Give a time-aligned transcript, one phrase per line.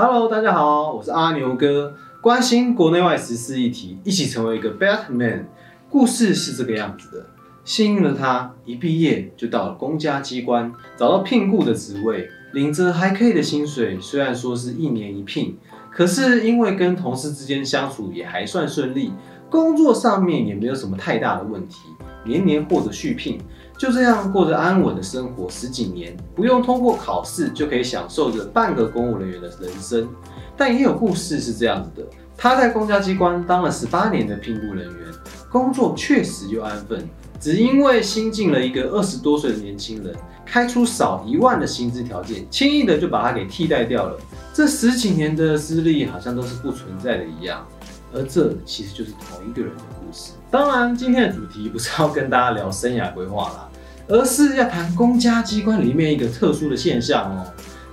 [0.00, 5.46] Hello，大家好，我是阿牛哥，关心国内外时事议题，一起成为一个 Batman。
[5.90, 7.26] 故事是这个样子的：
[7.64, 13.98] 幸运的他一毕业就到了公家机关，找到聘雇的职位，领着还可以的薪水。
[14.00, 15.58] 虽然说是一年一聘，
[15.90, 19.12] 可是因为跟同事之间相处也还算顺利，
[19.50, 21.78] 工作上面也没有什么太大的问题，
[22.24, 23.40] 年年获得续聘。
[23.78, 30.08] 就这样过着安稳的生活十几年，不用通过考试就可以享受着半个公务人员的人生。
[30.56, 32.06] 但也有故事是这样子的：
[32.36, 35.06] 他在公家机关当了十八年的聘雇人员，
[35.48, 37.08] 工作确实又安分，
[37.38, 40.12] 只因为新进了一个二十多岁的年轻人，
[40.44, 44.18] 开出少一万的薪资条件，轻易的就把他给替代掉了。
[44.52, 47.64] 这十几年的资历好像都是不存在的一样，
[48.12, 50.32] 而这其实就是同一个人的故事。
[50.50, 53.67] 当然，今天的主题不是要跟大家聊生涯规划啦。
[54.08, 57.46] 而是要谈公家机关里面一个特殊的现象哦。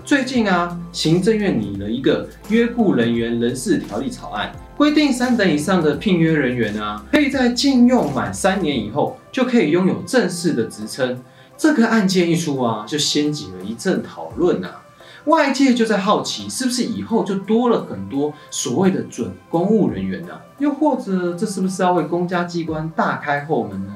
[0.06, 11.22] 最近啊，行政院拟了一个约雇人员人事条例草案，规定三等以上的聘约人员啊，可以在禁用满三年以后，就可以拥有正式的职称。
[11.58, 14.82] 这个案件一出啊，就掀起了一阵讨论啊。
[15.26, 20.30] 外界就在好奇，是不是以后就多了很多所谓的准公务人员呢？
[20.60, 23.95] 又或者，这是不是要为公家机关大开后门呢？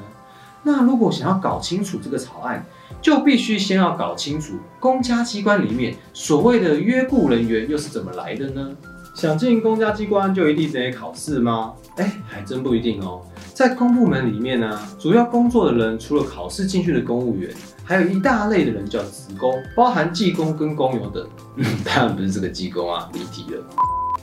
[0.64, 2.66] 那如果想要搞清楚这个草案，
[3.02, 8.70] 就必须先要搞清楚公家机关里面所谓的约雇人员又是怎么来的呢？
[9.16, 11.74] 想进公家机关就一定得考试吗？
[11.96, 13.22] 哎，还真不一定哦。
[13.54, 21.28] 在公部门里面呢，主要工作的人除了考试进去的公务员，还有一大类的人叫职工，包含技工跟工友等。
[21.56, 23.64] 嗯， 当然不是这个技工啊，离题了。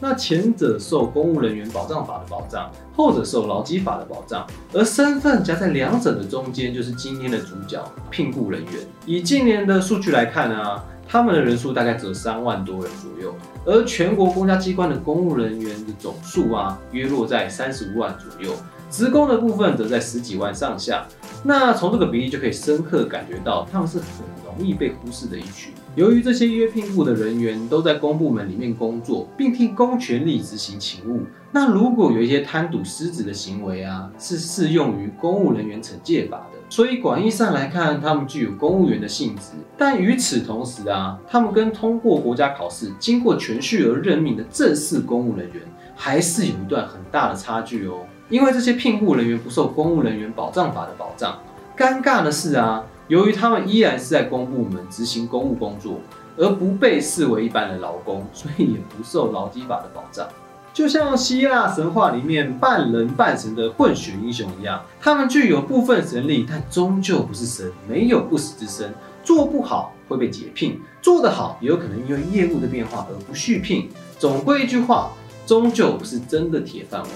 [0.00, 8.72] 那前者受公务人员保障法的保障，后者受劳基法的保障，而身份夹在两者的中间，就是今天的主角——聘雇人员。
[9.06, 18.54] 以近年的数据来看呢，他们的人数大概只有三万多人左右，而全国公家机关的公务人员的总数啊，约落在三十五万左右，
[18.90, 21.06] 职工的部分则在十几万上下。
[21.42, 24.06] 那从这个比例就可以深刻感觉到，他们是很
[24.44, 25.72] 容易被忽视的一群。
[25.94, 36.58] 由于这些约聘部的人员都在公部门里面工作，并替公权力执行勤务，那如果有一些贪渎失职的行为啊，是适用于公务人员惩戒法的。
[36.68, 39.52] 所以广义上来看，他们具有公务员的性质。
[39.78, 45.62] 但与此同时啊，他们跟通过国家考试、经过全序而任命的正式公务人员，
[45.94, 48.00] 还是有一段很大的差距哦。
[48.28, 51.38] 因为这些聘雇人员不受公务人员保障法的保障。
[51.76, 52.84] 尴尬的是啊。
[53.08, 56.00] 由于他们依然是在公部门执行公务工作，
[56.36, 60.26] 而不被视为一般的劳工，所以也不受劳基法的保障。
[60.74, 68.92] 就像希腊神话里面半人半神的混血英雄一样，他们具有部分神力，但终究不是神，没有不死之身。
[69.22, 73.88] 做不好会被解聘，做得好也有可能因为业务的变化而不续聘。
[74.18, 75.12] 总归一句话，
[75.46, 77.10] 终究不是真的铁饭碗。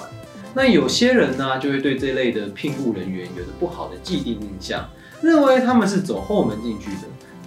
[0.54, 4.88] 那有些人呢，就会对这类的聘雇人员有着不好的既定印象。
[5.22, 7.02] 认为他们是走后门进去的，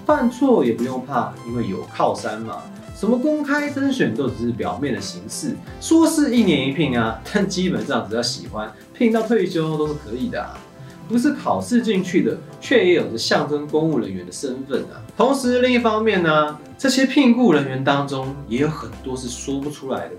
[0.06, 2.62] 犯错也不用怕，因为有靠山嘛。
[2.96, 10.58] 什么公开甄选都只是表面的形式，说是一年一聘啊， 但基本上只要喜欢，聘到退休都是可以的啊。
[11.10, 15.02] 不是考试进去的，却也有着象征公务人员的身份啊。
[15.18, 20.12] 同时，另一方面呢，这些聘雇人员当中也有很多是说不出来的。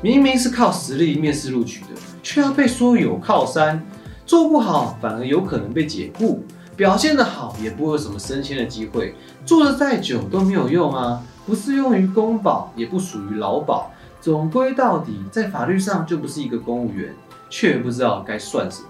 [0.00, 1.88] 明明是靠实力面试录取的，
[2.22, 3.84] 却要被说有靠山。
[4.24, 6.44] 做不好反而有可能被解雇，
[6.76, 9.14] 表现得好也不会有什么升迁的机会，
[9.46, 11.22] 做的再久都没有用啊！
[11.46, 17.14] 不适用于公保，也不属于劳保，总归到底在法律上就不是一个公务员，
[17.48, 18.88] 却不知道该算什么。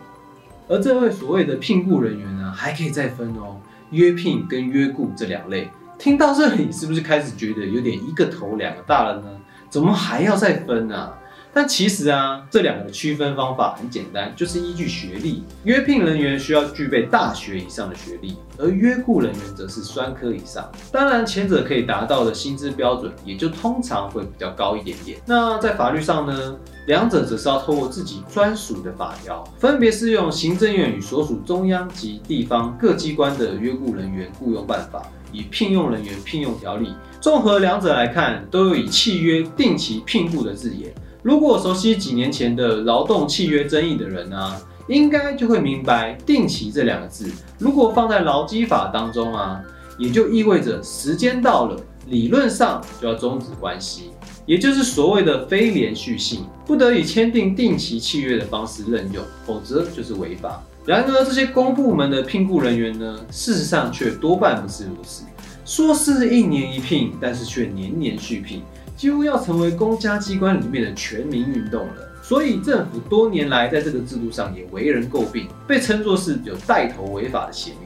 [0.66, 3.56] 而这位所谓的聘雇人员呢，还可以再分哦，
[3.92, 5.70] 约聘跟约雇这两类。
[5.96, 9.28] 听到这里是不是开始觉得有点一个头两个大了呢？
[9.68, 11.12] 怎么还要再分呢？
[11.58, 15.42] 但其实啊，这两个区分方法很简单，就是依据学历。
[15.64, 20.70] 约聘人员需要具备大学以上的学历，而约雇人员则是专科以上。
[20.92, 25.18] 当然，前者可以达到的薪资标准，也就通常会比较高一点点。
[25.26, 26.56] 那在法律上呢，
[26.86, 35.02] 两者则是要透过自己专属的法条，分别适用行政院与所属中央及地方各机关的约雇人员雇佣办法
[35.32, 36.94] 与聘用人员聘用条例。
[37.20, 40.94] 综合两者来看，都有以契约定期聘雇的字眼。
[41.22, 44.54] 如果熟悉几年前的劳动契约争议的人呢，
[44.86, 49.60] 应该就会明白“定期”这两个字，如果放在劳基法当中啊，
[49.98, 51.76] 也就意味着时间到了，
[52.06, 54.10] 理论上就要终止关系，
[54.46, 60.62] 也就是所谓的非连续性，不得以签订定期契约的方式任用，否则就是违法。
[60.86, 65.24] 然而，这些公部门的聘雇人员呢，事实上却多半不是如此。
[65.66, 68.62] 说是一年一聘，但是却年年续聘，
[68.98, 72.08] 几乎要成为公家机关里面的全民运动了。
[72.20, 77.78] 所以政府多年来在这个制度上也为人诟病，被称作是有带头违法的嫌疑。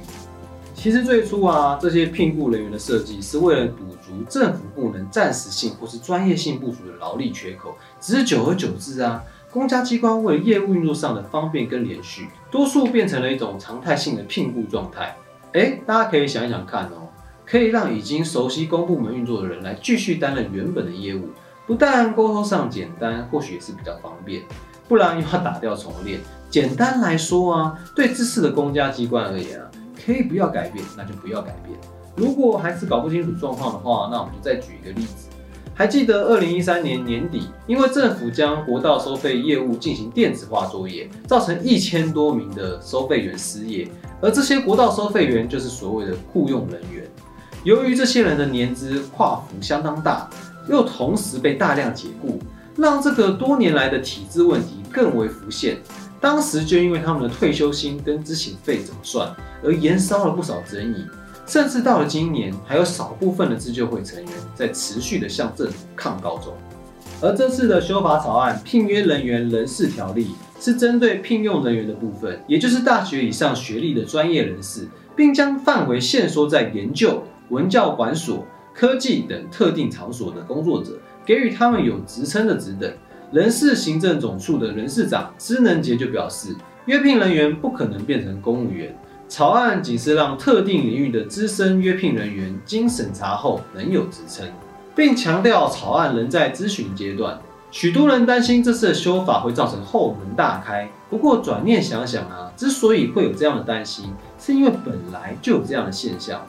[0.75, 7.76] 其实最初啊，这些聘雇人员的设计是为了堵足政府部门暂时性或是专业性不足的劳力缺口。
[8.00, 15.15] 只是久而久之啊，公家机关为了业务运作上的方便跟连续，多数变成了一种常态性的聘雇状态。
[15.53, 17.02] 哎，大家可以想一想看哦，
[17.53, 21.29] 可以让已经熟悉公部门运作的人来继续担任原本的业务，
[21.67, 24.41] 不但沟通上简单，或许也是比较方便。
[24.89, 26.19] 不然又要打掉重练。
[26.49, 29.71] 简单来说啊，对知识的公家机关而言啊。
[30.03, 31.79] 可以不要改变，那就不要改变。
[32.17, 35.29] 如果还是搞不清楚状况的话，那我们就再举一个例子。
[35.75, 43.87] 还记得二零一三年年底，因为政府将国道收费业务进行电子化作业，造成一千多名的收费员失业，
[44.23, 47.02] 而这些国道收费员就是所谓的雇佣人员。
[47.64, 50.29] 由于这些人的年资跨幅相当大，
[50.69, 52.41] 又同时被大量解雇，
[52.76, 55.76] 让这个多年来的体制问题更为浮现。
[56.20, 59.32] 当时就因为他们的退休金跟知情费怎么算，
[59.62, 61.05] 而延烧了不少争议，
[61.47, 66.53] 甚至到了今年，还有少部分的自救会成员在持续的向政府抗告中。
[67.20, 70.31] 而这次的修法草案《聘约人员人事条例》
[70.65, 77.23] 是针对聘用人员的部分，也就是大学以上学历的专业人士，并将范围限缩在研究、
[77.53, 82.91] 文教馆所、科技等特定场所的工作者，给予他们有职称的职等。
[83.31, 86.57] 人事行政总处的人事长施能杰就表示，
[86.87, 88.97] 约聘人员不可能变成公务员。
[89.29, 94.49] 草案仅是让特定领域的资深约聘人员经审查后能有职称，
[94.97, 97.39] 并强调草案仍在咨询阶段。
[97.71, 100.91] 许多人担心这次的修法会造成后门大开。
[101.11, 104.07] 不过转念想想啊，之所以会有这样的担心，
[104.39, 106.41] 是因为本来就有这样的现象。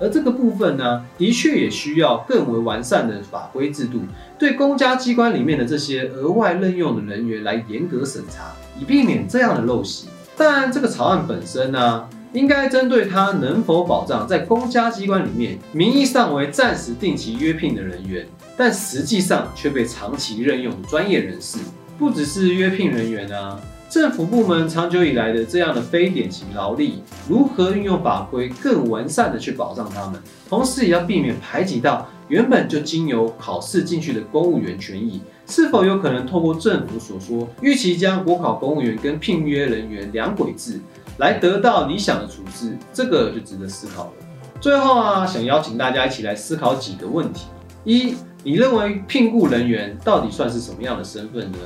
[0.00, 4.00] 而这个部分呢，的确也需要更为完善的法规制度，
[4.38, 10.08] 对公家机关里面的这些额外任用的人员来严格审查，以避免这样的陋习。
[10.36, 18.26] 但这个草案本身呢，应该针对他能否保障在公家机关里面名义上为暂时定期约聘的人员，
[18.56, 21.58] 但实际上却被长期任用的专业人士，
[21.98, 23.60] 不只是约聘人员啊。
[23.90, 40.80] 政府部门长久以来的这样的非典型劳力，如何运用法规更完善的去保障他们，同时也要避免排挤到原本就经由考试进去的公务员权益，是否有可能透过政府所说预期将国考公务员跟聘约人员两轨制，
[41.18, 44.12] 来得到理想的处置，这个就值得思考了。
[44.60, 47.46] 最后啊，想邀请大家一起来思考几个问题：
[47.82, 48.14] 一，
[48.44, 51.58] 你认为聘雇人员到底算是什么样的身份呢？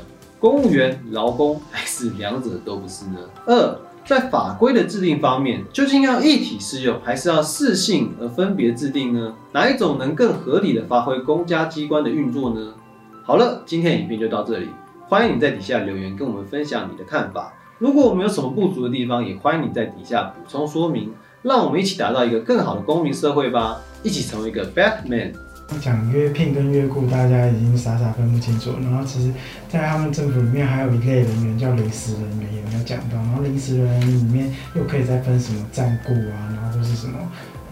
[0.45, 3.19] 公务员、劳工还是两者都不是呢？
[3.47, 9.35] 二，在法规的制定方面，究竟要一体适用，还是要适性而分别制定呢？
[9.53, 12.75] 哪一种能更合理的发挥公家机关的运作呢？
[13.23, 14.69] 好了，今天影片就到这里，
[15.09, 17.55] 欢迎你在底下留言跟我们分享你的看法。
[17.79, 21.11] 如果我们有什么不足的地方，也欢迎你在底下补充说明，
[21.41, 25.33] 让我们一起打造一个更好的公民社会吧，一起成为一个 Batman。
[25.81, 28.73] 讲约聘跟约雇，大家已经傻傻分不清楚。
[28.83, 29.33] 然后其实，
[29.69, 33.17] 在他们政府里面还有一类人员叫临时人员，也没有讲到。
[33.17, 37.19] 然后临时人员里面又可以再分什么暂雇啊，然后或是什么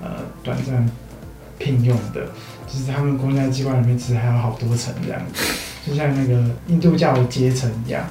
[0.02, 0.10] 呃
[0.42, 0.88] 短暂
[1.58, 2.26] 聘用的。
[2.66, 5.44] 其实他们公家机关里面其实还有好多层这样子，
[5.86, 8.04] 就像那个印度教的阶层一样。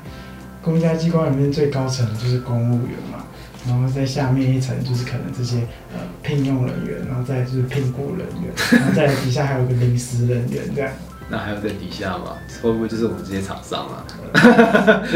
[0.61, 3.25] 公家机关里面最高层就是公务员嘛。
[3.67, 5.57] 然后在下面一层就是可能这些
[5.93, 10.91] 呃聘用人员，然后再就是聘雇人员，然后在底下还有个临时人员这样。
[11.29, 12.35] 那还有在底下吗？
[12.61, 14.05] 会不会就是我们这些厂商啊？